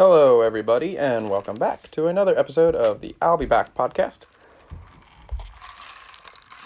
[0.00, 4.20] Hello, everybody, and welcome back to another episode of the I'll Be Back podcast.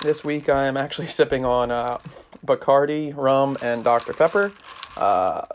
[0.02, 1.98] This week I am actually sipping on uh,
[2.46, 4.12] Bacardi, rum, and Dr.
[4.12, 4.52] Pepper.
[4.96, 5.46] Uh,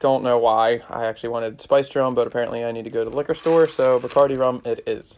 [0.00, 0.80] don't know why.
[0.90, 3.68] I actually wanted spiced rum, but apparently I need to go to the liquor store,
[3.68, 5.16] so Bacardi rum it is.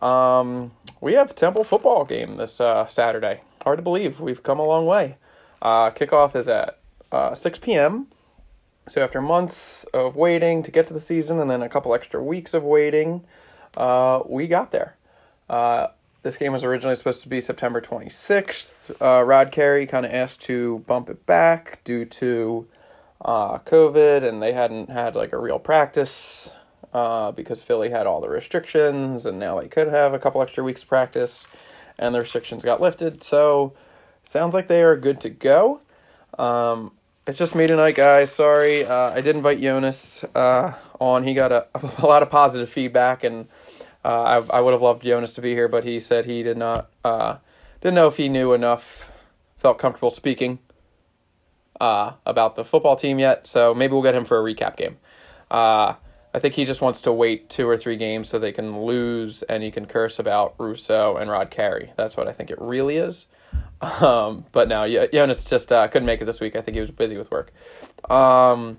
[0.00, 0.70] Um,
[1.00, 3.40] we have Temple football game this uh, Saturday.
[3.64, 4.20] Hard to believe.
[4.20, 5.16] We've come a long way.
[5.60, 6.78] Uh, kickoff is at
[7.10, 8.06] uh, 6 p.m.
[8.88, 12.22] So after months of waiting to get to the season and then a couple extra
[12.22, 13.24] weeks of waiting,
[13.76, 14.96] uh, we got there.
[15.50, 15.88] Uh,
[16.22, 18.90] this game was originally supposed to be September 26th.
[19.00, 22.66] Uh, Rod Carey kind of asked to bump it back due to
[23.24, 26.50] uh, COVID, and they hadn't had like a real practice
[26.92, 30.62] uh, because Philly had all the restrictions, and now they could have a couple extra
[30.62, 31.46] weeks of practice,
[31.98, 33.22] and the restrictions got lifted.
[33.22, 33.74] So
[34.22, 35.80] sounds like they are good to go.
[36.38, 36.92] Um,
[37.26, 38.30] it's just me tonight, guys.
[38.30, 41.24] Sorry, uh, I did invite Jonas uh, on.
[41.24, 41.66] He got a,
[41.98, 43.48] a lot of positive feedback, and
[44.04, 46.56] uh, I, I would have loved Jonas to be here, but he said he did
[46.56, 47.38] not uh,
[47.80, 49.10] didn't know if he knew enough,
[49.56, 50.60] felt comfortable speaking
[51.80, 53.46] uh, about the football team yet.
[53.46, 54.98] So maybe we'll get him for a recap game.
[55.50, 55.94] Uh,
[56.32, 59.42] I think he just wants to wait two or three games so they can lose,
[59.44, 61.92] and he can curse about Russo and Rod Carey.
[61.96, 63.26] That's what I think it really is.
[63.80, 66.56] Um, but no, Jonas just uh, couldn't make it this week.
[66.56, 67.52] I think he was busy with work.
[68.10, 68.78] Um,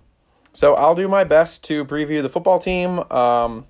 [0.53, 2.99] so I'll do my best to preview the football team.
[3.11, 3.65] Um,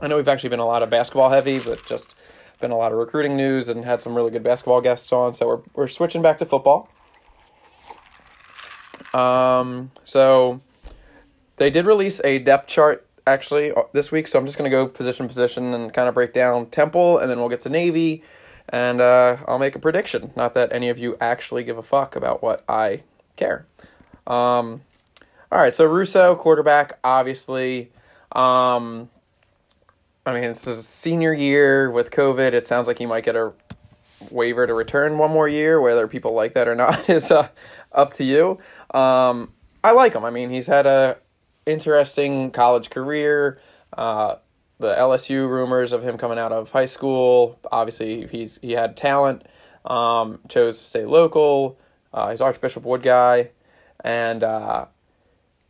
[0.00, 2.14] I know we've actually been a lot of basketball heavy, but just
[2.60, 5.34] been a lot of recruiting news and had some really good basketball guests on.
[5.34, 6.88] So we're we're switching back to football.
[9.12, 10.62] Um, so
[11.56, 14.86] they did release a depth chart actually uh, this week, so I'm just gonna go
[14.86, 18.22] position position and kind of break down Temple, and then we'll get to Navy
[18.68, 20.32] and uh, I'll make a prediction.
[20.36, 23.02] Not that any of you actually give a fuck about what I
[23.36, 23.66] care.
[24.26, 24.82] Um,
[25.50, 27.90] all right, so Russo, quarterback, obviously.
[28.32, 29.10] Um,
[30.24, 32.52] I mean, this is senior year with COVID.
[32.52, 33.52] It sounds like he might get a
[34.30, 35.80] waiver to return one more year.
[35.80, 37.48] Whether people like that or not is uh,
[37.92, 38.58] up to you.
[38.96, 39.52] Um,
[39.84, 40.24] I like him.
[40.24, 41.18] I mean, he's had a
[41.66, 43.60] interesting college career.
[43.92, 44.36] Uh,
[44.82, 47.58] the LSU rumors of him coming out of high school.
[47.70, 49.46] Obviously, he's he had talent.
[49.86, 51.78] Um, chose to stay local.
[52.12, 53.50] Uh, he's Archbishop Wood guy,
[54.04, 54.86] and uh,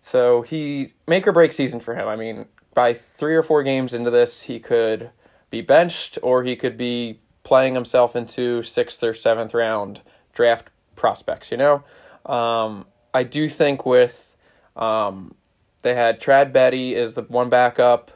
[0.01, 2.09] so he make or break season for him.
[2.09, 5.11] I mean, by three or four games into this, he could
[5.51, 10.01] be benched or he could be playing himself into sixth or seventh round
[10.33, 11.51] draft prospects.
[11.51, 11.85] You know,
[12.27, 14.37] um, I do think with
[14.75, 15.35] um,
[15.83, 18.11] they had Trad Beatty is the one backup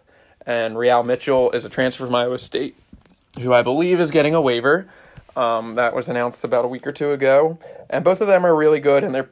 [0.46, 2.76] and Re-al Mitchell is a transfer from Iowa State,
[3.38, 4.88] who I believe is getting a waiver.
[5.36, 7.58] Um, that was announced about a week or two ago,
[7.90, 9.04] and both of them are really good.
[9.04, 9.28] And they're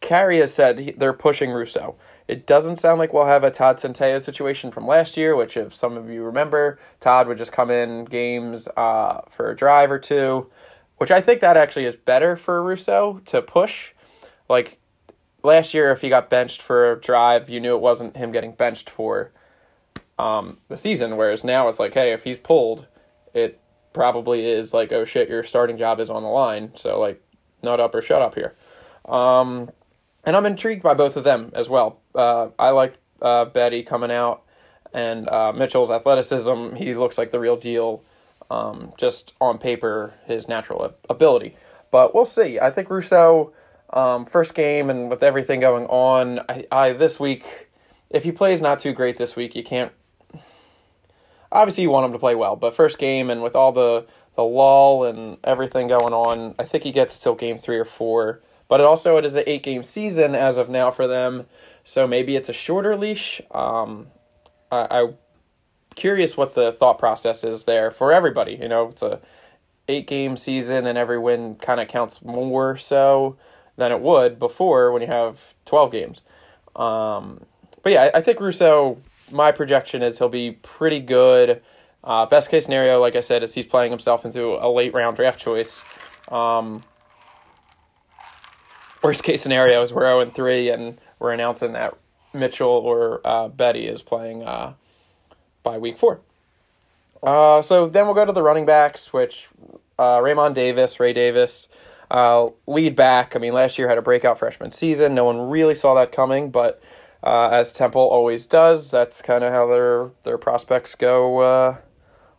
[0.00, 1.96] Carey has said they're pushing Russo.
[2.28, 5.74] It doesn't sound like we'll have a Todd Centeio situation from last year, which, if
[5.74, 9.98] some of you remember, Todd would just come in games uh, for a drive or
[9.98, 10.46] two,
[10.98, 13.92] which I think that actually is better for Russo to push.
[14.48, 14.78] Like
[15.42, 18.52] last year, if he got benched for a drive, you knew it wasn't him getting
[18.52, 19.32] benched for
[20.18, 21.16] um, the season.
[21.16, 22.86] Whereas now it's like, hey, if he's pulled,
[23.34, 23.60] it
[23.92, 26.72] probably is like, oh shit, your starting job is on the line.
[26.76, 27.22] So like,
[27.62, 28.54] nut up or shut up here.
[29.06, 29.70] Um,
[30.24, 32.00] and I'm intrigued by both of them as well.
[32.14, 34.42] Uh, I like uh, Beatty coming out
[34.92, 36.76] and uh, Mitchell's athleticism.
[36.76, 38.02] He looks like the real deal.
[38.50, 41.56] Um, just on paper, his natural ability.
[41.90, 42.58] But we'll see.
[42.58, 43.52] I think Russo,
[43.92, 47.68] um, first game and with everything going on, I, I this week,
[48.08, 49.92] if he plays not too great this week, you can't
[51.52, 54.44] obviously you want him to play well, but first game and with all the the
[54.44, 58.40] lull and everything going on, I think he gets till game three or four.
[58.68, 61.46] But it also it is an eight game season as of now for them,
[61.84, 63.40] so maybe it's a shorter leash.
[63.50, 64.08] Um,
[64.70, 65.08] I, I
[65.94, 68.52] curious what the thought process is there for everybody.
[68.60, 69.20] You know, it's a
[69.88, 73.36] eight game season and every win kind of counts more so
[73.76, 76.20] than it would before when you have twelve games.
[76.76, 77.40] Um,
[77.82, 78.98] but yeah, I, I think Russo
[79.32, 81.62] my projection is he'll be pretty good.
[82.04, 85.16] Uh, best case scenario, like I said, is he's playing himself into a late round
[85.16, 85.82] draft choice.
[86.28, 86.84] Um,
[89.02, 91.96] worst case scenario is we're 0 and 3 and we're announcing that
[92.32, 94.74] Mitchell or uh, Beatty is playing uh,
[95.62, 96.20] by week four.
[97.22, 99.48] Uh, so then we'll go to the running backs, which
[99.98, 101.68] uh, Raymond Davis, Ray Davis,
[102.10, 103.34] uh, lead back.
[103.34, 105.14] I mean, last year had a breakout freshman season.
[105.14, 106.80] No one really saw that coming, but
[107.22, 108.90] uh, as Temple always does.
[108.90, 111.76] That's kind of how their their prospects go uh,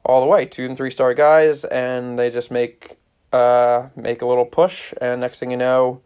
[0.06, 0.46] all the way.
[0.46, 2.98] Two and three star guys, and they just make
[3.32, 6.02] uh, make a little push, and next thing you know,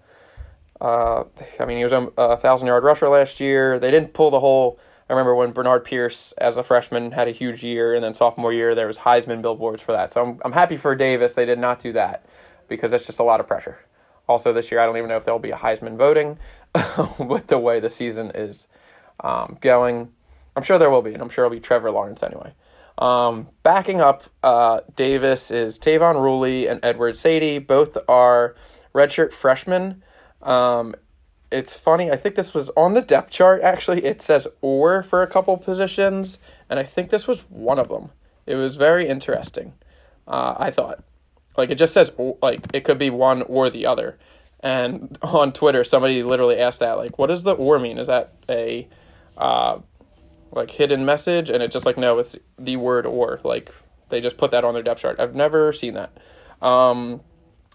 [0.81, 1.23] uh,
[1.59, 3.79] I mean, he was a, a thousand yard rusher last year.
[3.79, 4.79] They didn't pull the whole.
[5.09, 8.53] I remember when Bernard Pierce, as a freshman, had a huge year, and then sophomore
[8.53, 10.13] year there was Heisman billboards for that.
[10.13, 11.33] So I'm I'm happy for Davis.
[11.33, 12.25] They did not do that
[12.67, 13.79] because that's just a lot of pressure.
[14.27, 16.39] Also, this year I don't even know if there'll be a Heisman voting
[17.19, 18.67] with the way the season is
[19.19, 20.11] um, going.
[20.55, 22.53] I'm sure there will be, and I'm sure it'll be Trevor Lawrence anyway.
[22.97, 27.65] Um, backing up, uh, Davis is Tayvon Ruley and Edward Saydee.
[27.65, 28.55] Both are
[28.93, 30.03] redshirt freshmen.
[30.41, 30.95] Um,
[31.51, 32.11] it's funny.
[32.11, 33.61] I think this was on the depth chart.
[33.61, 36.37] Actually, it says or for a couple positions,
[36.69, 38.09] and I think this was one of them.
[38.45, 39.73] It was very interesting.
[40.27, 41.03] Uh, I thought,
[41.57, 42.11] like, it just says
[42.41, 44.17] like it could be one or the other.
[44.63, 47.97] And on Twitter, somebody literally asked that, like, what does the or mean?
[47.97, 48.87] Is that a
[49.37, 49.79] uh,
[50.51, 51.49] like hidden message?
[51.49, 53.41] And it's just like, no, it's the word or.
[53.43, 53.71] Like,
[54.09, 55.19] they just put that on their depth chart.
[55.19, 56.17] I've never seen that.
[56.65, 57.19] Um,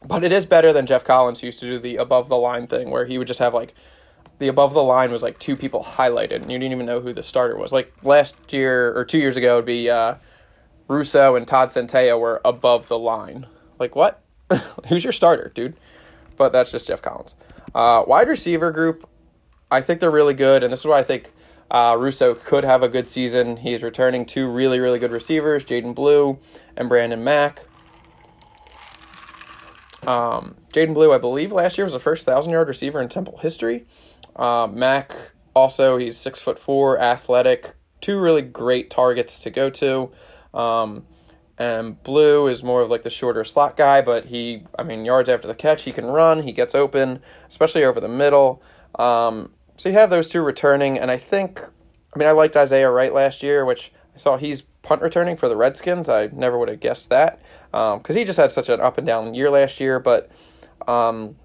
[0.07, 2.67] but it is better than Geoff Collins, who used to do the above the line
[2.67, 3.75] thing, where he would just have like
[4.39, 7.13] the above the line was like two people highlighted, and you didn't even know who
[7.13, 7.73] the starter was.
[7.73, 10.15] Like last year or two years ago, it'd be uh,
[10.87, 13.47] Russo and Todd Centeio were above the line.
[13.79, 14.23] Like what?
[14.89, 15.77] Who's your starter, dude?
[16.39, 17.35] But that's just Geoff Collins.
[17.75, 19.09] Uh, wide receiver group,
[19.71, 21.33] I think they're really good, and this is why I think
[21.71, 23.59] uh, Russo could have a good season.
[23.59, 26.39] He is returning two really, really good receivers, Jadan Blue
[26.77, 27.67] and Branden Mack.
[30.07, 33.39] Um, Jadan Blue, I believe, last year was the first thousand yard receiver in Temple
[33.39, 33.85] history.
[34.35, 40.11] Uh, Mack also, he's six foot four, athletic, two really great targets to go to.
[40.55, 41.05] Um,
[41.59, 45.29] and Blue is more of like the shorter slot guy, but he, I mean, yards
[45.29, 48.63] after the catch, he can run, he gets open, especially over the middle.
[48.97, 51.61] Um, so you have those two returning, and I think,
[52.15, 55.49] I mean, I liked Isaiah Wright last year, which I saw he's punt returning for
[55.49, 56.09] the Redskins.
[56.09, 57.41] I never would have guessed that
[57.71, 60.01] because um, he just had such an up and down year last year.
[60.01, 60.31] But
[60.87, 61.37] um,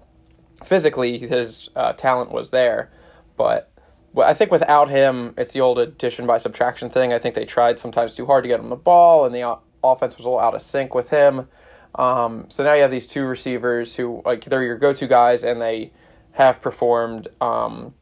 [0.64, 2.90] physically, his uh, talent was there.
[3.36, 3.70] But
[4.12, 7.12] well, I think without him, it's the old addition by subtraction thing.
[7.12, 10.16] I think they tried sometimes too hard to get him the ball, and the offense
[10.16, 11.48] was a little out of sync with him.
[11.94, 15.60] Um, so now you have these two receivers who like they're your go-to guys, and
[15.60, 15.92] they
[16.32, 17.28] have performed.
[17.40, 17.94] Um,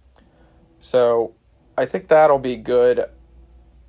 [0.80, 1.34] so
[1.76, 3.04] I think that'll be good.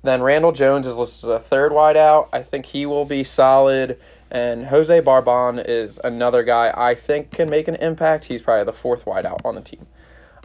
[0.02, 2.28] Then Randle Jones is listed as a third wideout.
[2.32, 3.98] I think he will be solid.
[4.30, 8.24] And Jose Barbon is another guy I think can make an impact.
[8.24, 9.86] He's probably the fourth wideout on the team.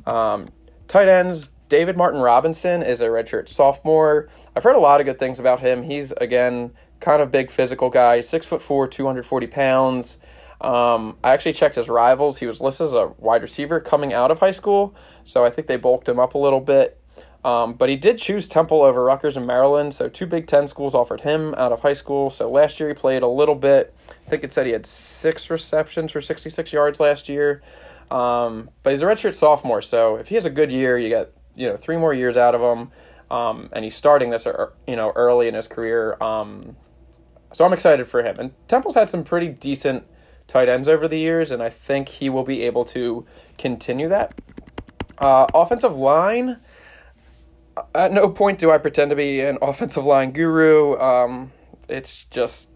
[0.05, 0.49] Um,
[0.87, 4.29] tight ends, David Martin Robinson is a redshirt sophomore.
[4.55, 5.83] I've heard a lot of good things about him.
[5.83, 10.17] He's, again, kind of big physical guy, six foot four, 240 pounds.
[10.61, 12.37] Um, I actually checked his rivals.
[12.37, 14.93] He was listed as a wide receiver coming out of high school,
[15.23, 16.99] so I think they bulked him up a little bit.
[17.45, 20.93] Um, but he did choose Temple over Rutgers and Maryland, so two Big Ten schools
[20.93, 22.29] offered him out of high school.
[22.29, 23.95] So last year he played a little bit.
[24.09, 27.61] I think it said he had six receptions for 66 yards last year.
[28.11, 31.31] Um, but he's a redshirt sophomore, so if he has a good year, you get
[31.55, 32.91] you know three more years out of him,
[33.29, 34.47] um, and he's starting this
[34.87, 36.17] you know early in his career.
[36.21, 36.75] Um,
[37.53, 38.39] so I'm excited for him.
[38.39, 40.05] And Temple's had some pretty decent
[40.47, 43.25] tight ends over the years, and I think he will be able to
[43.57, 44.33] continue that.
[45.17, 46.57] Uh, offensive line
[47.95, 50.97] at no point do I pretend to be an offensive line guru.
[50.99, 51.51] Um,
[51.87, 52.69] it's just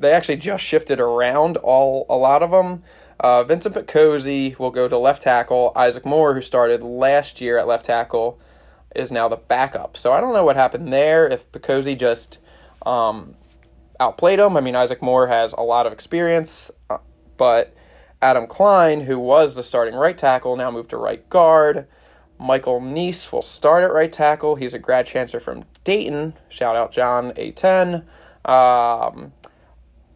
[0.00, 2.82] they actually just shifted around all a lot of them.
[3.20, 5.72] Uh, Vincent Picozzi will go to left tackle.
[5.76, 8.40] Isaac Moore, who started last year at left tackle,
[8.96, 9.96] is now the backup.
[9.96, 11.28] So I don't know what happened there.
[11.28, 12.38] If Picozzi just
[12.84, 13.34] um,
[14.00, 14.56] outplayed him.
[14.56, 16.98] I mean, Isaac Moore has a lot of experience, uh,
[17.36, 17.74] but
[18.22, 21.86] Adam Klein, who was the starting right tackle, now moved to right guard.
[22.38, 24.54] Michael Niese will start at right tackle.
[24.54, 26.34] He's a grad transfer from Dayton.
[26.48, 28.04] Shout out John A10.
[28.46, 29.32] Um,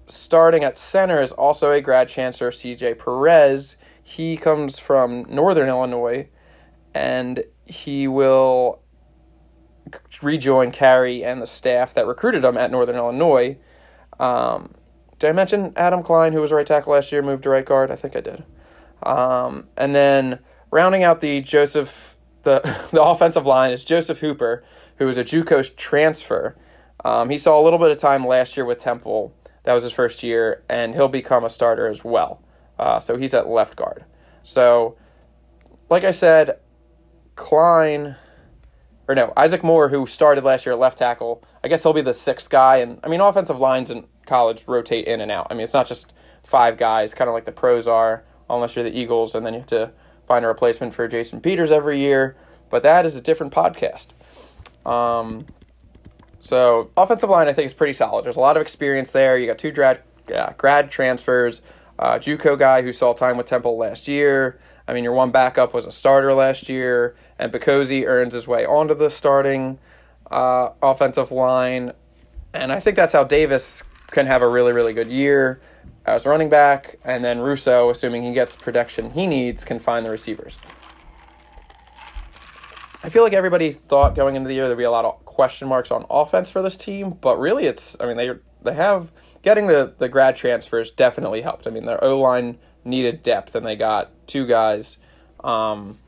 [0.06, 3.76] starting at center is also a grad transfer, CJ Perez.
[4.02, 6.28] He comes from Northern Illinois,
[6.94, 8.80] and he will
[10.22, 13.56] rejoin Carey and the staff that recruited him at Northern Illinois.
[14.18, 14.74] Um,
[15.18, 17.90] did I mention Adam Klein, who was right tackle last year, moved to right guard?
[17.90, 18.44] I think I did.
[19.02, 20.38] Um, and then
[20.70, 22.60] rounding out the Joseph the
[22.92, 24.62] the offensive line is Joseph Hooper,
[24.98, 26.56] who is a JUCO transfer.
[27.04, 29.34] Um, he saw a little bit of time last year with Temple.
[29.64, 32.42] That was his first year, and he'll become a starter as well.
[32.78, 34.04] Uh, so he's at left guard.
[34.42, 34.96] So,
[35.90, 36.58] like I said,
[37.36, 38.16] Klein,
[39.08, 42.00] or no, Isaac Moore, who started last year at left tackle, I guess he'll be
[42.00, 42.78] the sixth guy.
[42.78, 45.48] And I mean, offensive lines in college rotate in and out.
[45.50, 46.12] I mean, it's not just
[46.44, 49.60] five guys, kind of like the pros are, unless you're the Eagles, and then you
[49.60, 49.90] have to
[50.26, 52.36] find a replacement for Jason Peters every year,
[52.70, 54.08] but that is a different podcast.
[54.86, 55.44] Um,
[56.40, 58.24] so offensive line, I think, is pretty solid.
[58.24, 59.38] There's a lot of experience there.
[59.38, 60.00] You got two grad,
[60.56, 61.60] grad transfers,
[61.98, 65.72] uh, JUCO guy who saw time with Temple last year, I mean, your one backup
[65.72, 69.78] was a starter last year, and Picozzi earns his way onto the starting
[70.30, 71.92] uh, offensive line.
[72.54, 75.60] And I think that's how Davis can have a really, really good year
[76.06, 80.06] as running back, and then Russo, assuming he gets the protection he needs, can find
[80.06, 80.58] the receivers.
[83.02, 85.68] I feel like everybody thought going into the year there'd be a lot of question
[85.68, 88.30] marks on offense for this team, but really it's I mean they
[88.62, 91.66] they have getting the the grad transfers definitely helped.
[91.66, 94.96] I mean their O line needed depth and they got two guys
[95.42, 95.98] um,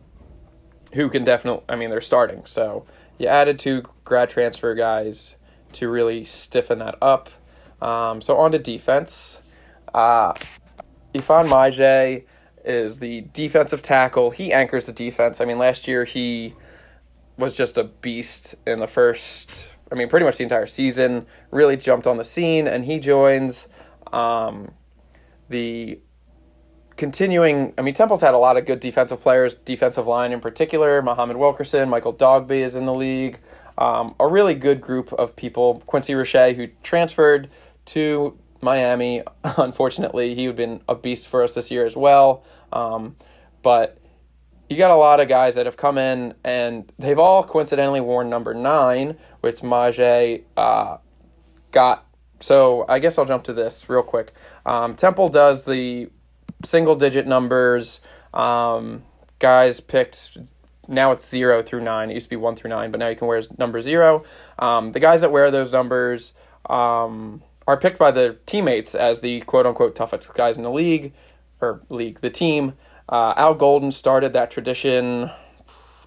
[0.97, 2.43] who can definitely I mean they're starting.
[2.47, 2.85] So
[3.19, 5.37] you added two grad transfer guys
[5.73, 7.31] to really stiffen that up.
[7.81, 9.41] Um, so on to defense.
[9.95, 10.33] Uh,
[11.15, 12.25] Ifeanyi Maijeh
[12.65, 14.31] is the defensive tackle.
[14.31, 15.41] He anchors the defense.
[15.41, 16.55] I mean, last year he
[17.39, 21.27] was just a beast in the first, I mean, pretty much the entire season.
[21.51, 23.69] Really jumped on the scene, and he joins
[24.13, 24.73] um,
[25.49, 26.01] the
[26.97, 27.73] continuing.
[27.79, 31.03] I mean, Temple's had a lot of good defensive players, defensive line in particular.
[31.03, 33.39] Muhammad Wilkerson, Michael Dogbe is in the league.
[33.79, 35.83] Um, a really good group of people.
[35.87, 37.51] Quincy Roche, who transferred
[37.87, 39.23] to Miami.
[39.45, 42.45] Unfortunately, he would have been a beast for us this year as well.
[42.73, 43.17] Um,
[43.63, 43.99] but
[44.69, 48.29] you got a lot of guys that have come in and they've all coincidentally worn
[48.29, 50.97] number nine, which Maijeh uh,
[51.71, 52.07] got.
[52.41, 54.33] So I guess I'll jump to this real quick.
[54.65, 56.11] Um, Temple does the
[56.65, 58.01] single digit numbers.
[58.33, 59.03] Um,
[59.39, 60.37] guys picked
[60.89, 62.11] now it's zero through nine.
[62.11, 64.25] It used to be one through nine, but now you can wear number zero.
[64.59, 66.33] Um, the guys that wear those numbers
[66.69, 71.13] um, are picked by the teammates as the quote unquote toughest guys in the league
[71.61, 72.75] or league, the team.
[73.09, 75.31] Uh, Al Golden started that tradition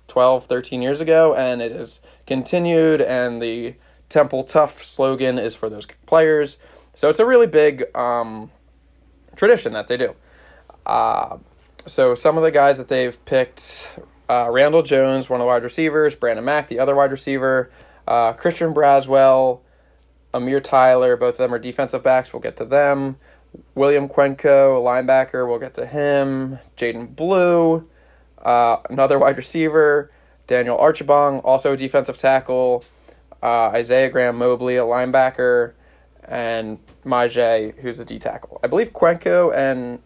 [0.08, 3.02] 12, 13 years ago, and it has continued.
[3.02, 3.76] And the
[4.10, 6.58] Temple Tough slogan is for those players.
[6.96, 8.52] So it's a really big um,
[9.36, 10.16] tradition that they do.
[10.90, 11.38] Uh,
[11.86, 15.62] so some of the guys that they've picked uh, Randle Jones, one of the wide
[15.62, 17.70] receivers, Branden Mack, the other wide receiver,
[18.08, 19.60] uh, Christian Braswell,
[20.34, 22.34] Amir Tyler, both of them are defensive backs.
[22.34, 23.18] We'll get to them.
[23.76, 25.48] William Kwenkeu, a linebacker.
[25.48, 26.58] We'll get to him.
[26.76, 27.88] Jadan Blue,
[28.44, 30.12] uh, another wide receiver.
[30.48, 32.84] Daniel Archibong, also a defensive tackle.
[33.44, 35.74] Uh, Isaiah Graham Mobley, a linebacker.
[36.24, 38.60] And Maijeh, who's a D tackle.
[38.64, 40.00] I believe Cuenco and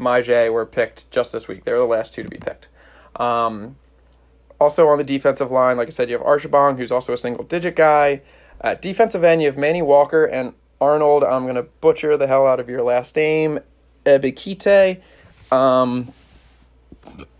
[0.00, 1.64] Maijeh were picked just this week.
[1.64, 2.68] They were the last two to be picked.
[3.16, 3.76] Um,
[4.60, 7.44] also on the defensive line, like I said, you have Archibong, who's also a single
[7.44, 8.22] digit guy.
[8.60, 11.24] At defensive end, you have Manny Walker and Arnold.
[11.24, 13.60] I'm going to butcher the hell out of your last name,
[14.04, 15.00] Ebiketie.
[15.50, 16.12] Um,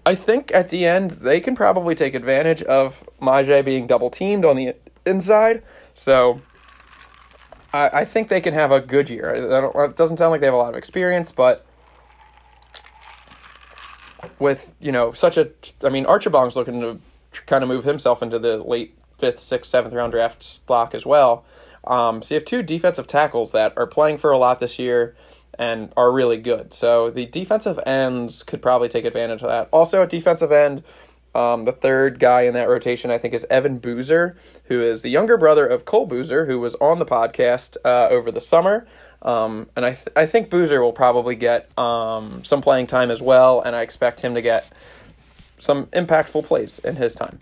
[0.06, 4.44] I think at the end, they can probably take advantage of Maijeh being double teamed
[4.44, 4.74] on the
[5.04, 5.62] inside.
[5.94, 6.40] So
[7.72, 9.30] I, I think they can have a good year.
[9.34, 11.66] it doesn't sound like they have a lot of experience, but
[14.40, 15.50] with, you know, such a.
[15.82, 16.98] I mean, Archibong's looking to
[17.46, 21.44] kind of move himself into the late fifth, sixth, seventh round draft block as well.
[21.84, 25.14] Um, so you have two defensive tackles that are playing for a lot this year
[25.58, 26.72] and are really good.
[26.72, 29.68] So the defensive ends could probably take advantage of that.
[29.72, 30.82] Also, at defensive end,
[31.34, 35.10] um, the third guy in that rotation, I think, is Evan Boozer, who is the
[35.10, 38.86] younger brother of Cole Boozer, who was on the podcast uh, over the summer.
[39.22, 43.20] Um, and I, th- I think Boozer will probably get um, some playing time as
[43.20, 44.70] well, and I expect him to get
[45.58, 47.38] some impactful plays in his time.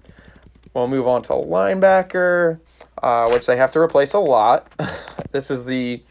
[0.74, 2.60] We'll move on to linebacker,
[3.02, 4.72] uh, which they have to replace a lot.
[5.32, 6.02] this is the.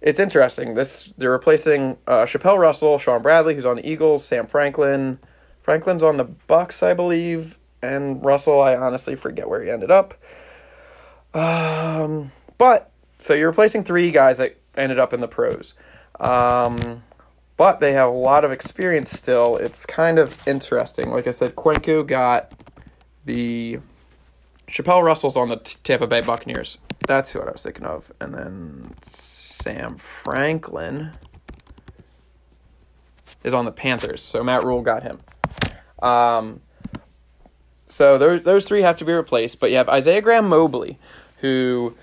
[0.00, 0.74] It's interesting.
[0.74, 5.18] This they're replacing uh, Chapelle Russell, Shaun Bradley, who's on the Eagles, Sam Franklin.
[5.60, 8.60] Franklin's on the Bucks, I believe, and Russell.
[8.60, 10.14] I honestly forget where he ended up.
[11.34, 12.90] Um, but
[13.20, 15.74] so you're replacing three guys that ended up in the pros.
[16.20, 17.02] Um,
[17.56, 19.56] but they have a lot of experience still.
[19.56, 21.10] It's kind of interesting.
[21.10, 22.52] Like I said, Kwenkeu got
[23.24, 23.78] the
[24.68, 26.78] Chapelle Russell's on the Tampa Bay Buccaneers.
[27.06, 28.10] That's who I was thinking of.
[28.20, 31.12] And then Sam Franklin
[33.44, 34.22] is on the Panthers.
[34.22, 35.20] So Matt Rhule got him.
[36.02, 36.60] Um,
[37.86, 39.60] so those those three have to be replaced.
[39.60, 40.98] But you have Isaiah Graham Mobley,
[41.38, 41.94] who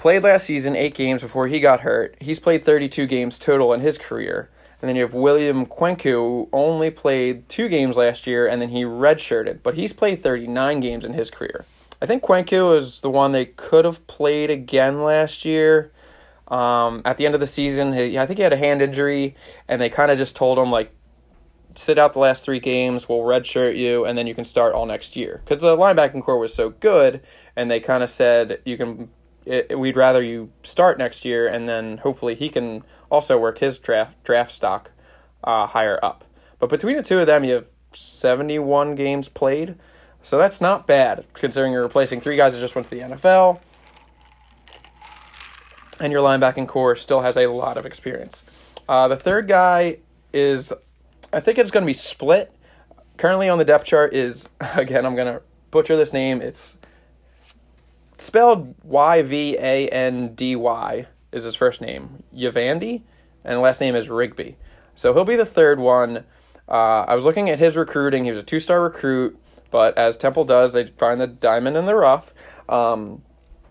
[0.00, 2.16] played last season eight games before he got hurt.
[2.20, 4.48] He's played 32 games total in his career.
[4.80, 8.70] And then you have William Kwenkeu, who only played two games last year, and then
[8.70, 9.62] he redshirted.
[9.62, 11.66] But he's played 39 games in his career.
[12.00, 15.92] I think Cuenco is the one they could have played again last year.
[16.48, 19.36] Um, at the end of the season, he, I think he had a hand injury,
[19.68, 20.90] and they kind of just told him like,
[21.74, 24.86] sit out the last three games, we'll redshirt you, and then you can start all
[24.86, 25.42] next year.
[25.44, 27.20] Because the linebacking core was so good,
[27.54, 29.10] and they kind of said you can.
[29.46, 33.78] It, we'd rather you start next year, and then hopefully he can also work his
[33.78, 34.90] draft draft stock
[35.44, 36.24] uh, higher up.
[36.58, 39.76] But between the two of them, you have 71 games played.
[40.22, 43.60] So that's not bad considering you're replacing three guys that just went to the NFL.
[45.98, 48.44] And your linebacking core still has a lot of experience.
[48.88, 49.98] Uh, the third guy
[50.32, 50.72] is,
[51.32, 52.52] I think it's going to be split.
[53.16, 56.42] Currently on the depth chart is, again, I'm going to butcher this name.
[56.42, 56.76] It's
[58.20, 62.22] spelled Y V A N D Y is his first name.
[62.34, 63.02] Yvandy,
[63.44, 64.56] and last name is Rigby.
[64.94, 66.24] So he'll be the third one.
[66.68, 68.24] Uh, I was looking at his recruiting.
[68.24, 69.38] He was a two star recruit,
[69.70, 72.32] but as Temple does, they find the diamond in the rough.
[72.68, 73.22] Um,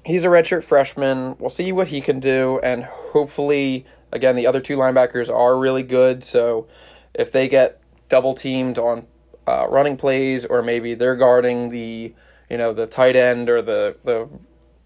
[0.06, 1.36] he's a redshirt freshman.
[1.40, 5.84] We'll see what he can do, and hopefully, again, the other two linebackers are really
[5.84, 6.24] good.
[6.24, 6.68] So
[7.14, 9.08] if they get double teamed on
[9.48, 12.14] uh, running plays, or maybe they're guarding the
[12.50, 14.28] you know the tight end or the the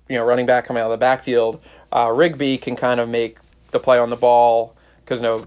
[0.10, 3.38] you know running back coming out of the backfield, uh, Rigby can kind of make
[3.72, 5.46] the play on the ball because no,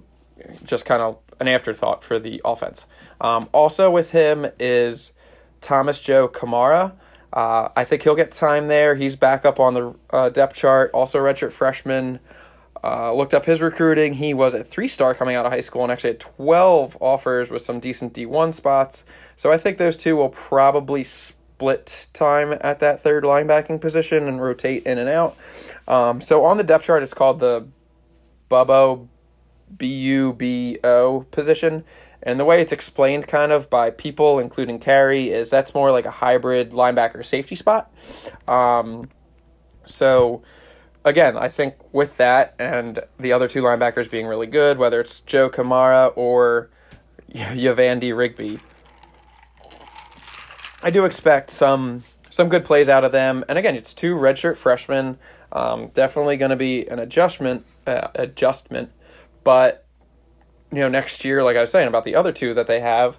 [0.65, 2.87] just kind of an afterthought for the offense.
[3.21, 5.13] Um, also with him is
[5.61, 6.93] Thomas Joe Kamara.
[7.33, 8.95] Uh, I think he'll get time there.
[8.95, 10.91] He's back up on the uh, depth chart.
[10.95, 12.19] Also, redshirt freshman.
[12.83, 14.15] Uh, looked up his recruiting.
[14.15, 17.51] He was a three star coming out of high school and actually had 12 offers
[17.51, 19.05] with some decent D1 spots.
[19.35, 21.37] So I think those two will probably split
[22.13, 25.37] time at that third linebacking position and rotate in and out.
[25.89, 27.67] Um, so on the depth chart, it's called the
[28.51, 29.09] Bubbo
[29.77, 31.85] B U B O position.
[32.23, 36.07] And the way it's explained kind of by people, including Carey, is that's more like
[36.07, 37.93] a hybrid linebacker safety spot.
[38.49, 39.09] Um,
[39.85, 40.43] so,
[41.05, 45.21] again, I think with that and the other two linebackers being really good, whether it's
[45.21, 46.69] Joe Kamara or
[47.33, 48.59] Yvandy Rigby,
[50.83, 53.45] I do expect some some good plays out of them.
[53.49, 55.19] And again, it's two redshirt freshmen.
[55.53, 58.91] Um, definitely going to be an adjustment uh, adjustment,
[59.45, 59.87] but
[60.73, 63.19] you know next year, like I was saying about the other two that they have.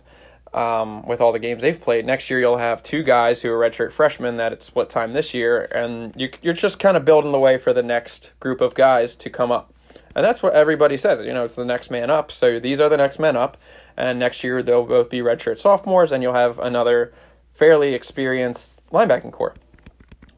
[0.53, 3.59] Um, with all the games they've played, next year you'll have two guys who are
[3.59, 7.33] redshirt freshmen that it's split time this year, and you, you're just kind of building
[7.33, 9.73] the way for the next group of guys to come up.
[10.15, 11.19] And that's what everybody says.
[11.19, 12.31] You know, it's the next man up.
[12.31, 13.57] So these are the next men up,
[13.97, 17.13] and next year they'll both be redshirt sophomores, and you'll have another
[17.57, 19.55] fairly experienced linebacking core.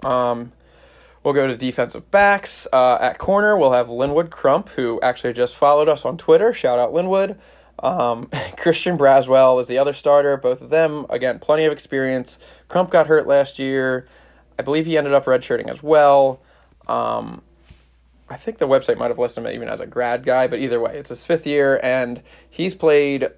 [0.03, 0.51] Um,
[1.23, 2.65] we'll go to defensive backs.
[2.71, 6.53] Uh, at corner, we'll have Linwood Crump, who actually just followed us on Twitter.
[6.53, 7.37] Shout out Linwood.
[7.79, 10.37] Um, Christian Braswell is the other starter.
[10.37, 12.39] Both of them, again, plenty of experience.
[12.69, 14.07] Crump got hurt last year.
[14.57, 16.41] I believe he ended up redshirting as well.
[16.87, 17.41] Um,
[18.29, 20.79] I think the website might have listed him even as a grad guy, but either
[20.79, 23.29] way, it's his fifth year, and he's played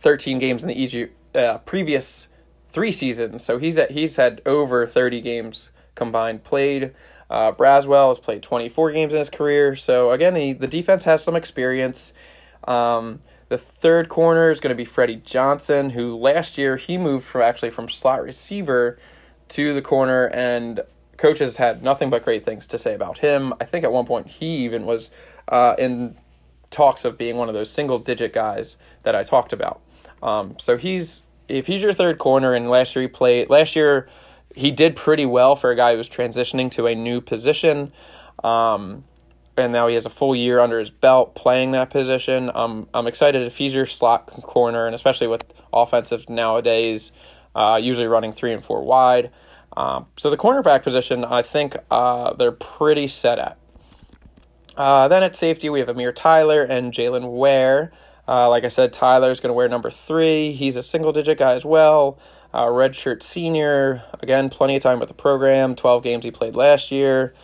[0.00, 2.28] 13 games in the uh, previous
[2.72, 3.44] three seasons.
[3.44, 6.92] So he's at, he's had over 30 games combined played.
[7.30, 9.76] Uh, Braswell has played 24 games in his career.
[9.76, 12.12] So again, the, the defense has some experience.
[12.64, 17.26] Um, the third corner is going to be Freddie Johnson, who last year he moved
[17.26, 18.98] from actually from slot receiver
[19.48, 20.80] to the corner, and
[21.18, 23.52] coaches had nothing but great things to say about him.
[23.60, 25.10] I think at one point he even was
[25.48, 26.16] uh, in
[26.70, 29.82] talks of being one of those single digit guys that I talked about.
[30.22, 34.08] Um, so he's if he's your third corner and last year he played last year
[34.54, 37.92] he did pretty well for a guy who was transitioning to a new position.
[38.42, 39.04] Um,
[39.56, 42.50] and now he has a full year under his belt playing that position.
[42.54, 47.12] Um, I'm excited if he's your slot corner, and especially with offensive nowadays,
[47.54, 49.30] uh, usually running three and four wide.
[49.76, 53.58] Um, so the cornerback position, I think uh, they're pretty set at.
[54.76, 57.92] Uh, then at safety, we have Amir Tyler and Jalen Ware.
[58.32, 60.52] Uh, like I said, Tyler's going to wear number three.
[60.52, 62.18] He's a single digit guy as well.
[62.54, 64.02] Uh, redshirt senior.
[64.22, 65.74] Again, plenty of time with the program.
[65.74, 67.34] 12 games he played last year.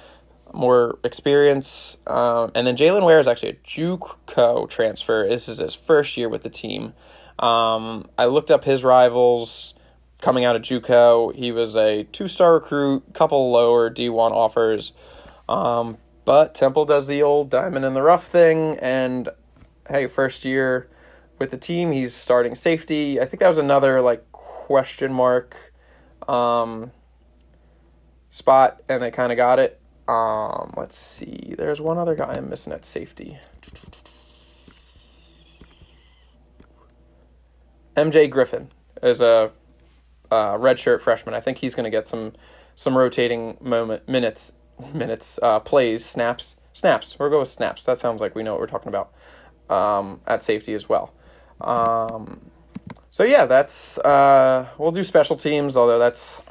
[0.54, 1.98] More experience.
[2.06, 5.28] Um, and then Jalen Ware is actually a Juco transfer.
[5.28, 6.94] This is his first year with the team.
[7.38, 9.74] Um, I looked up his rivals
[10.22, 11.34] coming out of JUCO.
[11.34, 14.92] He was a two-star recruit, couple lower D1 offers.
[15.50, 19.28] Um, but Temple does the old diamond in the rough thing, and
[19.88, 20.88] hey, first year
[21.38, 23.20] with the team, he's starting safety.
[23.20, 25.56] I think that was another like question mark
[26.28, 26.90] um,
[28.30, 29.80] spot, and they kind of got it.
[30.06, 31.54] Um, let's see.
[31.56, 33.38] There's one other guy I'm missing at safety.
[37.96, 38.68] MJ Griffin
[39.02, 39.50] is a
[40.30, 41.34] uh, redshirt freshman.
[41.34, 42.32] I think he's going to get some
[42.74, 44.52] some rotating moment minutes
[44.94, 47.18] minutes uh, plays snaps snaps.
[47.18, 47.84] We'll go with snaps.
[47.84, 49.12] That sounds like we know what we're talking about
[49.70, 51.12] um, at safety as well.
[51.60, 52.40] Um,
[53.10, 55.76] so yeah, that's uh, we'll do special teams.
[55.76, 56.42] Although that's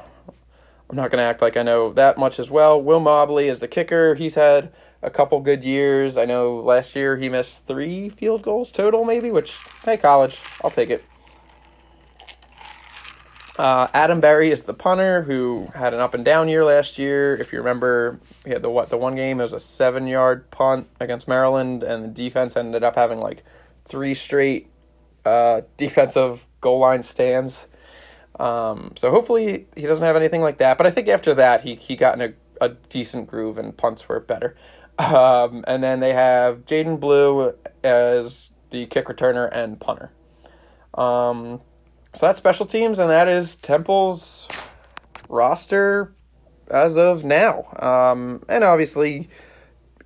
[0.90, 2.80] I'm not going to act like I know that much as well.
[2.80, 4.14] Will Mobley is the kicker.
[4.14, 6.16] He's had a couple good years.
[6.16, 9.30] I know last year he missed three field goals total, maybe.
[9.30, 11.04] Which hey, college, I'll take it.
[13.58, 17.36] Uh, Adam Barry is the punter who had an up and down year last year.
[17.36, 20.48] If you remember, he had the what the one game it was a seven yard
[20.52, 23.42] punt against Maryland, and the defense ended up having like
[23.84, 24.70] three straight
[25.24, 27.66] uh, defensive goal line stands.
[28.38, 30.78] Um, so hopefully he doesn't have anything like that.
[30.78, 34.08] But I think after that he he got in a, a decent groove and punts
[34.08, 34.56] were better.
[34.98, 40.10] Um, and then they have Jadan Blue as the kick returner and punter.
[40.94, 41.60] Um,
[42.14, 44.48] so that's special teams, and that is Temple's
[45.28, 46.14] roster
[46.70, 47.66] as of now.
[47.78, 49.28] Um, and obviously,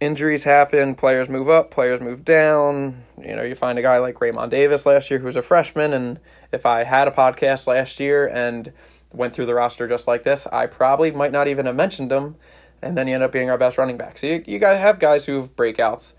[0.00, 3.04] injuries happen, players move up, players move down.
[3.20, 5.92] You know, you find a guy like Raymond Davis last year who was a freshman,
[5.92, 6.18] and
[6.50, 8.72] if I had a podcast last year and
[9.12, 12.36] went through the roster just like this, I probably might not even have mentioned him,
[12.82, 14.18] and then he ended up being our best running back.
[14.18, 16.14] So you, you guys have guys who have breakouts.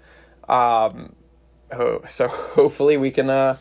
[0.47, 1.15] Um,
[2.07, 3.57] so hopefully we can uh,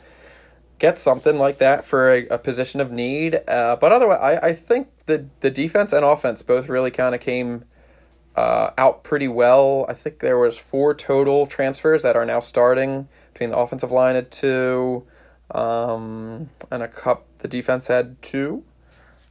[0.83, 3.40] get something like that for a, a position of need.
[3.47, 7.21] Uh, but otherwise, I, I think the the defense and offense both really kind of
[7.21, 7.64] came
[8.35, 9.87] uh, out pretty well.
[9.88, 14.16] I think there was four total transfers that are now starting between the offensive line
[14.16, 15.07] at two,
[15.53, 17.27] um, and a cup.
[17.38, 18.64] The defense had two,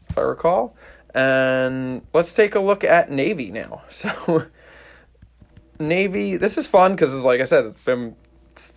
[0.09, 0.73] if I recall.
[1.13, 3.83] And let's take a look at Navy now.
[3.89, 4.45] So.
[5.79, 8.15] Navy, this is fun because, like I said, it's been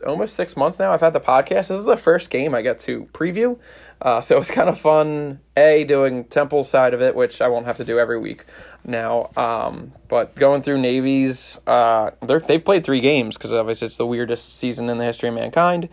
[0.07, 0.93] almost six months now.
[0.93, 1.69] I've had the podcast.
[1.69, 3.59] This is the first game I get to preview.
[4.01, 7.67] Uh, so it's kind of fun, A, doing Temple's side of it, which I won't
[7.67, 8.45] have to do every week
[8.85, 9.31] now.
[9.37, 14.07] Um, but going through Navy's, uh, they're, they've played three games because obviously it's the
[14.07, 15.89] weirdest season in the history of mankind.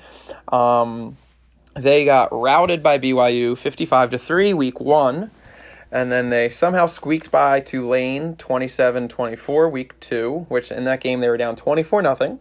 [0.52, 1.18] Um,
[1.74, 5.32] they got routed by BYU 55 to 3 week one.
[5.94, 11.20] And then they somehow squeaked by Tulane 27 24 week two, which in that game
[11.20, 12.40] they were down 24 nothing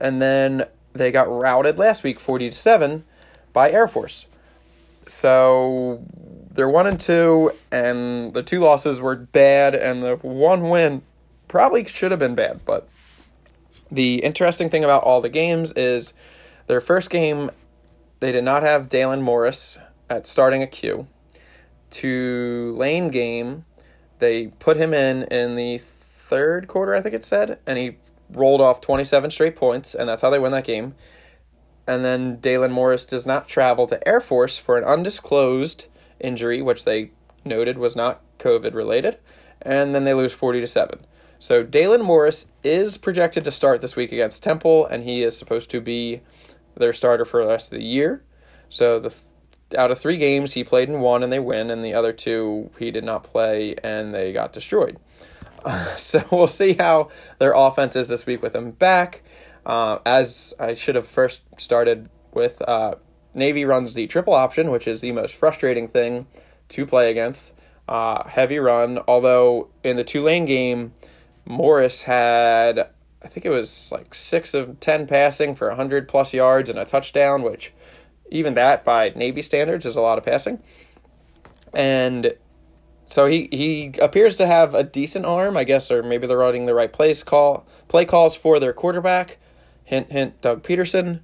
[0.00, 3.04] and then they got routed last week 40 to 7
[3.52, 4.26] by Air Force.
[5.06, 6.02] So
[6.50, 11.02] they're 1 and 2 and the two losses were bad and the one win
[11.48, 12.88] probably should have been bad, but
[13.90, 16.12] the interesting thing about all the games is
[16.66, 17.50] their first game
[18.20, 19.78] they did not have Dalen Morris
[20.08, 21.06] at starting a Q.
[21.90, 23.64] Tulane game,
[24.18, 27.98] they put him in in the third quarter, I think it said, and he
[28.30, 30.94] rolled off 27 straight points, and that's how they win that game.
[31.86, 35.86] And then Dalen Morris does not travel to Air Force for an undisclosed
[36.18, 37.12] injury, which they
[37.44, 39.18] noted was not COVID related,
[39.62, 41.00] and then they lose 40 to 7.
[41.38, 45.70] So Dalen Morris is projected to start this week against Temple, and he is supposed
[45.70, 46.22] to be
[46.76, 48.22] their starter for the rest of the year.
[48.68, 49.14] So the
[49.76, 52.70] out of three games, he played in one and they win, and the other two
[52.78, 54.98] he did not play and they got destroyed.
[55.98, 59.22] so we'll see how their offense is this week with him back.
[59.64, 62.94] Uh, as I should have first started with, uh,
[63.34, 66.26] Navy runs the triple option, which is the most frustrating thing
[66.70, 67.52] to play against.
[67.88, 70.94] Uh, heavy run, although in the Tulane game,
[71.44, 72.90] Morris had,
[73.22, 76.84] I think it was like six of 10 passing for 100 plus yards and a
[76.84, 77.72] touchdown, which
[78.30, 80.60] even that by Navy standards is a lot of passing.
[81.72, 82.34] And
[83.08, 86.66] so he, he appears to have a decent arm, I guess, or maybe they're running
[86.66, 89.38] the right place call play calls for their quarterback.
[89.84, 91.20] Hint, hint, Doug Pederson.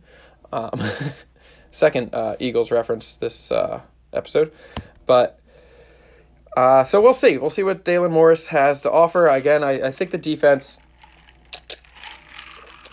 [0.52, 0.80] Um,
[1.72, 3.80] second uh, Eagles reference this uh,
[4.12, 4.52] episode,
[5.06, 5.40] but
[6.56, 7.38] uh, so we'll see.
[7.38, 9.26] We'll see what Dalen Morris has to offer.
[9.26, 10.78] Again, I, I think the defense.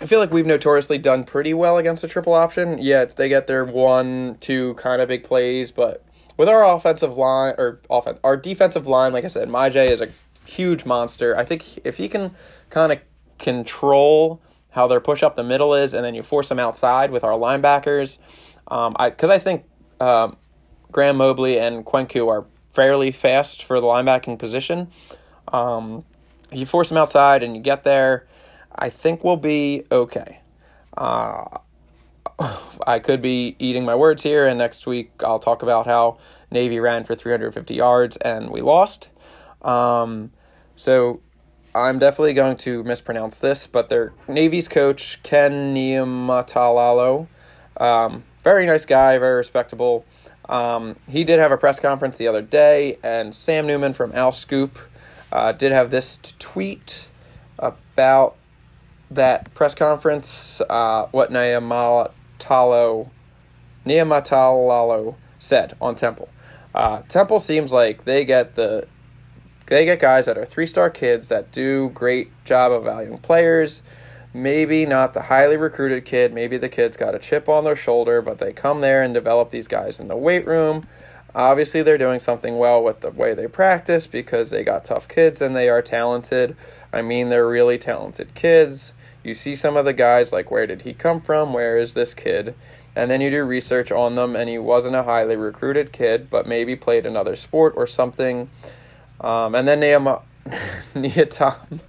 [0.01, 2.77] I feel like we've notoriously done pretty well against a triple option.
[2.77, 6.05] Yet they get their one, two kind of big plays, but
[6.39, 10.07] with our offensive line or offense, our defensive line, like I said, Maijeh is a
[10.45, 11.37] huge monster.
[11.37, 12.33] I think if he can
[12.69, 12.99] kind of
[13.37, 17.25] control how their push up the middle is, and then you force them outside with
[17.25, 18.19] our linebackers,
[18.69, 19.65] um, I because I think
[19.99, 20.37] um,
[20.93, 24.87] Graham Mobley and Kwenkeu are fairly fast for the linebacking position.
[25.49, 26.05] Um,
[26.53, 28.27] you force them outside and you get there,
[28.73, 30.39] I think we'll be okay.
[30.95, 31.57] Uh,
[32.87, 36.17] I could be eating my words here, and next week I'll talk about how
[36.51, 39.09] Navy ran for 350 yards and we lost.
[39.61, 40.31] Um,
[40.75, 41.21] so
[41.75, 47.27] I'm definitely going to mispronounce this, but their Navy's coach, Ken Niumatalolo,
[47.77, 50.05] um, very nice guy, very respectable.
[50.47, 54.71] Um, he did have a press conference the other day, and Sam Newman from OwlScoop
[55.31, 57.07] uh, did have this tweet
[57.59, 58.35] about
[59.11, 60.61] that press conference.
[60.69, 63.09] Uh, what Niumatalolo Talo,
[63.85, 66.29] Niamatalalo said on Temple.
[66.73, 68.87] Uh, Temple seems like they get the
[69.67, 73.83] they get guys that are three star kids that do great job of valuing players.
[74.33, 76.33] Maybe not the highly recruited kid.
[76.33, 79.49] Maybe the kid's got a chip on their shoulder, but they come there and develop
[79.51, 80.83] these guys in the weight room.
[81.33, 85.41] Obviously, they're doing something well with the way they practice because they got tough kids
[85.41, 86.55] and they are talented.
[86.91, 88.93] I mean, they're really talented kids.
[89.23, 91.53] You see some of the guys, like, where did he come from?
[91.53, 92.55] Where is this kid?
[92.95, 96.47] And then you do research on them, and he wasn't a highly recruited kid, but
[96.47, 98.49] maybe played another sport or something.
[99.21, 100.19] Um, and then Nehemiah.
[100.95, 101.79] Niatam.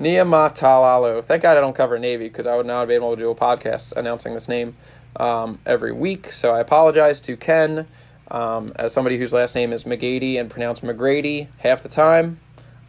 [0.00, 1.24] Niamatalalo.
[1.24, 3.34] Thank God I don't cover Navy because I would not be able to do a
[3.34, 4.76] podcast announcing this name
[5.16, 6.32] um, every week.
[6.32, 7.86] So I apologize to Ken,
[8.30, 12.40] um, as somebody whose last name is McGady and pronounced McGrady half the time.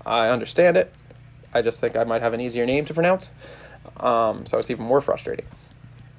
[0.06, 0.94] I understand it.
[1.54, 3.32] I just think I might have an easier name to pronounce.
[3.98, 5.46] Um, so it's even more frustrating.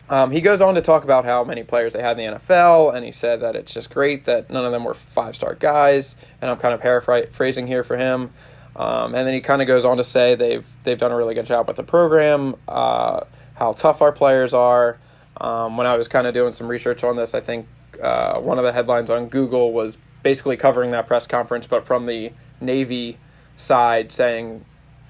[0.08, 2.94] Um, he goes on to talk about how many players they had in the NFL,
[2.94, 6.16] and he said that it's just great that none of them were five star guys.
[6.40, 8.30] And I'm kind of paraphrasing here for him.
[8.74, 11.34] Um, and then he kind of goes on to say they've they've done a really
[11.34, 13.20] good job with the program, uh,
[13.54, 14.98] how tough our players are.
[15.40, 17.66] Um, when I was kind of doing some research on this, I think
[18.02, 22.06] uh, one of the headlines on Google was basically covering that press conference, but from
[22.06, 23.18] the Navy
[23.56, 24.64] side saying,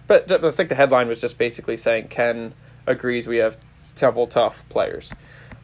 [0.07, 2.55] but I think the headline was just basically saying Ken
[2.87, 3.57] agrees we have
[3.95, 5.13] Temple tough players,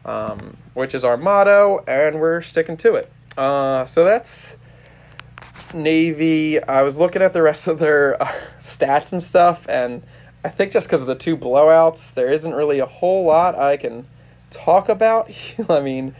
[0.05, 3.11] um, which is our motto, and we're sticking to it.
[3.37, 4.57] Uh, so that's
[5.73, 8.25] Navy, I was looking at the rest of their uh,
[8.59, 10.03] stats and stuff, and
[10.43, 13.77] I think just because of the two blowouts, there isn't really a whole lot I
[13.77, 14.07] can
[14.49, 15.31] talk about.
[15.69, 16.15] I mean,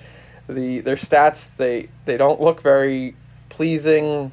[0.48, 3.16] the their stats they they don't look very
[3.50, 4.32] pleasing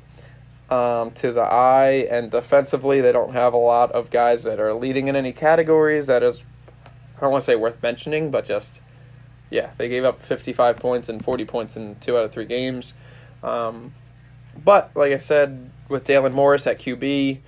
[0.71, 4.75] um, to the eye, and defensively they don't have a lot of guys that are
[4.75, 6.07] leading in any categories.
[6.07, 6.43] That is,
[7.17, 8.81] I don't want to say worth mentioning, but just
[9.51, 12.47] yeah, they gave up fifty five points and forty points in two out of three
[12.47, 12.95] games.
[13.43, 13.95] Um,
[14.65, 17.39] but like I said, with Dalen Morris at QB,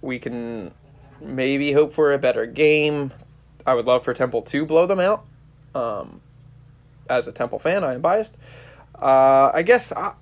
[0.00, 0.72] we can
[1.20, 3.12] maybe hope for a better game.
[3.66, 5.24] I would love for Temple to blow them out.
[5.74, 6.20] Um,
[7.10, 8.36] as a Temple fan, I am biased.
[9.00, 10.14] Uh, I guess I,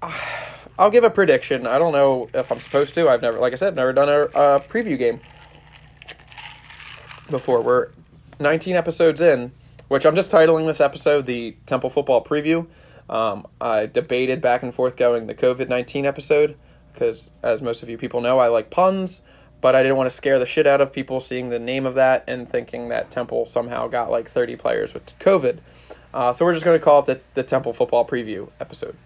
[0.79, 1.67] will give a prediction.
[1.67, 3.09] I don't know if I'm supposed to.
[3.09, 5.21] I've never, like I said, never done a, a preview game
[7.31, 7.61] before.
[7.61, 7.91] We're
[8.41, 9.53] 19 episodes in,
[9.89, 12.67] which I'm just titling this episode the Temple Football Preview.
[13.09, 16.57] Um, I debated back and forth going the COVID 19 episode
[16.93, 19.21] because, as most of you people know, I like puns,
[19.61, 21.95] but I didn't want to scare the shit out of people seeing the name of
[21.97, 25.59] that and thinking that Temple somehow got like 30 players with COVID.
[26.15, 28.97] Uh, so we're just going to call it the, the Temple football preview episode.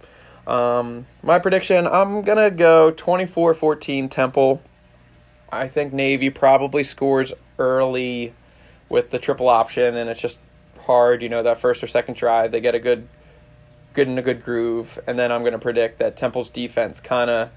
[0.48, 4.62] Um, my prediction I'm going to go 24 14 Temple.
[5.52, 8.32] I think Navy probably scores early
[8.88, 10.38] with the triple option, and it's just
[10.80, 12.50] hard, you know, that first or second drive.
[12.50, 13.06] They get a good
[13.92, 17.30] good in a good groove, and then I'm going to predict that Temple's defense kind
[17.30, 17.50] of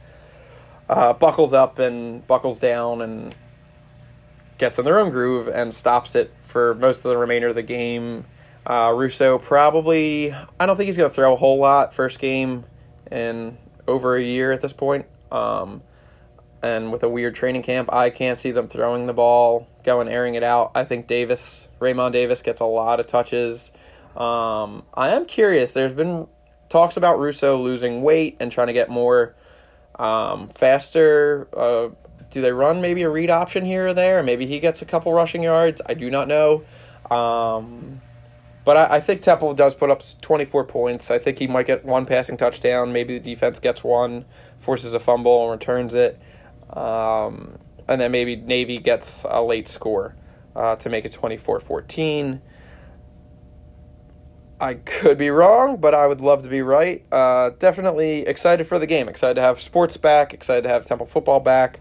[0.89, 3.33] uh, buckles up and buckles down and
[4.57, 7.63] gets in their own groove and stops it for most of the remainder of the
[7.63, 8.25] game.
[8.65, 12.65] Uh, Russo probably, I don't think he's going to throw a whole lot first game
[13.11, 15.05] in over a year at this point.
[15.31, 15.81] Um,
[16.63, 20.35] and with a weird training camp, I can't see them throwing the ball, going airing
[20.35, 20.71] it out.
[20.75, 23.71] I think Davis, Raymond Davis, gets a lot of touches.
[24.15, 25.71] Um, I am curious.
[25.71, 26.27] There's been
[26.69, 29.35] talks about Russo losing weight and trying to get more
[29.97, 31.47] um, faster.
[31.55, 31.89] Uh,
[32.29, 34.23] do they run maybe a read option here or there?
[34.23, 35.81] Maybe he gets a couple rushing yards.
[35.85, 36.63] I do not know.
[37.09, 38.01] Um,
[38.63, 41.09] but I, I, think Temple does put up 24 points.
[41.09, 42.93] I think he might get one passing touchdown.
[42.93, 44.25] Maybe the defense gets one,
[44.59, 46.19] forces a fumble, and returns it.
[46.69, 50.15] Um, and then maybe Navy gets a late score
[50.55, 52.41] uh, to make it 24 14.
[54.59, 57.03] I could be wrong, but I would love to be right.
[57.11, 59.09] Uh, definitely excited for the game.
[59.09, 60.35] Excited to have sports back.
[60.35, 61.79] Excited to have Temple football back.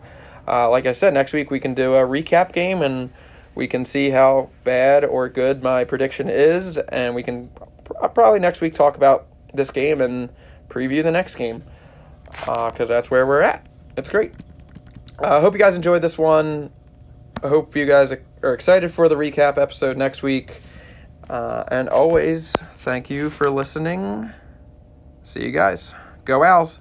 [0.48, 3.10] Uh, like I said, next week we can do a recap game and
[3.54, 7.50] we can see how bad or good my prediction is, and we can
[8.14, 10.30] probably next week talk about this game and
[10.68, 11.62] preview the next game
[12.30, 13.66] because uh, that's where we're at.
[13.96, 14.32] It's great.
[15.18, 16.72] I uh, hope you guys enjoyed this one.
[17.42, 20.60] I hope you guys are excited for the recap episode next week.
[21.28, 24.30] Uh, and always, thank you for listening.
[25.22, 25.94] See you guys.
[26.24, 26.80] Go Owls.